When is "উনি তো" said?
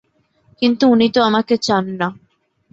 0.87-1.19